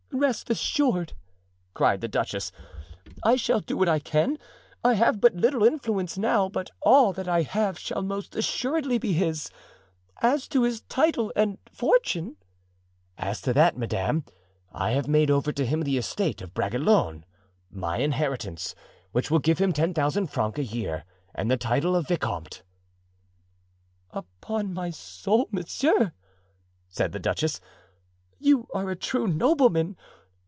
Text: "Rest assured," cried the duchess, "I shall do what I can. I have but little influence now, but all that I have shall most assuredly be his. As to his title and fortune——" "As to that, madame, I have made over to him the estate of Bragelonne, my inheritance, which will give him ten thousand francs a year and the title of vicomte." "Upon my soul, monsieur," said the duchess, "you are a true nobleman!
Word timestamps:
"Rest 0.13 0.51
assured," 0.51 1.13
cried 1.73 2.01
the 2.01 2.07
duchess, 2.07 2.51
"I 3.23 3.37
shall 3.37 3.59
do 3.59 3.75
what 3.75 3.89
I 3.89 3.97
can. 3.97 4.37
I 4.83 4.93
have 4.93 5.19
but 5.19 5.33
little 5.33 5.63
influence 5.63 6.15
now, 6.15 6.47
but 6.47 6.69
all 6.81 7.11
that 7.13 7.27
I 7.27 7.41
have 7.41 7.79
shall 7.79 8.03
most 8.03 8.35
assuredly 8.35 8.99
be 8.99 9.13
his. 9.13 9.49
As 10.21 10.47
to 10.49 10.61
his 10.61 10.81
title 10.81 11.31
and 11.35 11.57
fortune——" 11.71 12.35
"As 13.17 13.41
to 13.41 13.53
that, 13.53 13.77
madame, 13.77 14.23
I 14.71 14.91
have 14.91 15.07
made 15.07 15.31
over 15.31 15.51
to 15.53 15.65
him 15.65 15.81
the 15.81 15.97
estate 15.97 16.41
of 16.41 16.53
Bragelonne, 16.53 17.25
my 17.71 17.97
inheritance, 17.97 18.75
which 19.13 19.31
will 19.31 19.39
give 19.39 19.57
him 19.57 19.71
ten 19.73 19.91
thousand 19.93 20.27
francs 20.27 20.59
a 20.59 20.63
year 20.63 21.05
and 21.33 21.49
the 21.49 21.57
title 21.57 21.95
of 21.95 22.07
vicomte." 22.07 22.61
"Upon 24.11 24.71
my 24.71 24.91
soul, 24.91 25.47
monsieur," 25.51 26.11
said 26.89 27.11
the 27.11 27.19
duchess, 27.19 27.59
"you 28.43 28.67
are 28.73 28.89
a 28.89 28.95
true 28.95 29.27
nobleman! 29.27 29.95